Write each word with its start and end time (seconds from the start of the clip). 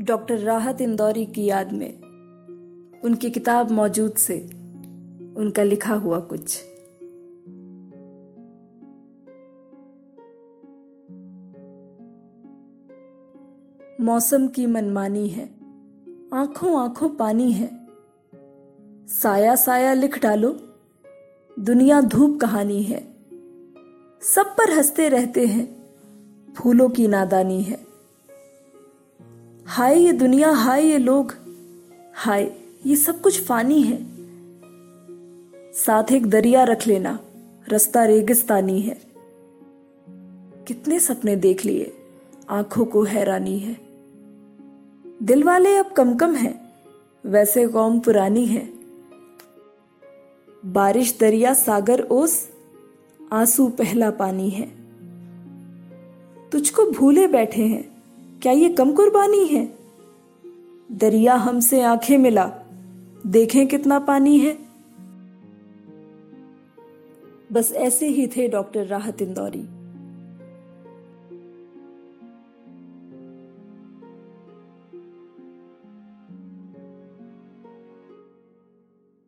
Doctor 0.00 0.38
राहत 0.38 0.80
इंदौरी 0.80 1.26
की 1.26 1.44
याद 1.44 1.72
में। 1.72 1.92
उनकी 3.04 3.30
किताब 3.30 3.70
मौजूद 3.70 4.14
से 4.14 4.40
उनका 5.36 5.62
लिखा 5.62 5.94
हुआ 5.94 6.20
कुछ। 6.20 6.64
मौसम 14.00 14.48
की 14.48 14.66
मनमानी 14.66 15.28
है। 15.28 15.54
आँखों 16.34 16.80
आँखों 16.80 17.08
पानी 17.08 17.52
है। 17.52 17.86
साया 19.08 19.54
साया 19.54 19.92
लिख 19.92 20.22
डालो। 20.22 20.56
दुनिया 21.58 22.00
धूप 22.00 22.40
कहानी 22.40 22.82
है। 22.82 23.00
सब 24.20 24.46
पर 24.46 24.76
हँसते 24.76 25.08
रहते 25.08 25.46
हैं। 25.46 25.84
फूलों 26.56 26.88
की 26.88 27.08
नादानी 27.08 27.62
है। 27.62 27.93
हाय 29.66 30.04
ये 30.04 30.12
दुनिया, 30.12 30.50
हाय 30.50 30.86
ये 30.86 30.98
लोग, 30.98 31.34
हाय 32.14 32.52
ये 32.86 32.96
सब 32.96 33.20
कुछ 33.20 33.44
फानी 33.44 33.82
है। 33.82 34.06
साथ 35.72 36.12
एक 36.12 36.26
दरिया 36.26 36.64
रख 36.64 36.86
लेना, 36.86 37.18
रास्ता 37.68 38.04
रेगिस्तानी 38.04 38.80
है। 38.80 39.00
कितने 40.66 41.00
सपने 41.00 41.36
देख 41.36 41.64
लिए, 41.64 41.96
आँखों 42.50 42.84
को 42.84 43.02
हैरानी 43.02 43.58
है। 43.58 43.76
दिल 45.22 45.44
वाले 45.44 45.76
अब 45.76 45.92
कम 45.92 46.14
कम 46.14 46.34
हैं, 46.34 46.72
वैसे 47.26 47.66
कौम 47.66 48.00
पुरानी 48.00 48.46
है। 48.46 48.68
बारिश, 50.66 51.18
दरिया, 51.20 51.54
सागर, 51.54 52.00
ओस, 52.00 52.50
आँसू 53.32 53.68
पहला 53.68 54.10
पानी 54.10 54.50
है। 54.50 54.66
तुझको 56.50 56.90
भूले 56.90 57.26
बैठे 57.26 57.62
हैं 57.62 57.93
क्या 58.44 58.52
ये 58.52 58.68
कम 58.68 58.92
कुर्बानी 58.92 59.46
है? 59.46 59.78
दरिया 60.92 61.34
हमसे 61.34 61.82
आँखें 61.82 62.18
मिला। 62.18 62.52
देखें 63.26 63.66
कितना 63.66 63.98
पानी 63.98 64.38
है। 64.38 64.58
बस 67.52 67.72
ऐसे 67.72 68.08
ही 68.08 68.26
थे 68.26 68.48
डॉक्टर 68.48 68.86
राहत 68.86 69.22
इंदौरी। 69.22 69.83